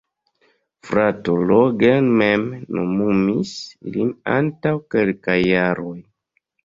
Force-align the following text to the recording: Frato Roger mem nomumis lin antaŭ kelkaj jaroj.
Frato 0.87 1.35
Roger 1.51 2.07
mem 2.21 2.47
nomumis 2.77 3.51
lin 3.97 4.09
antaŭ 4.39 4.73
kelkaj 4.97 5.37
jaroj. 5.51 5.97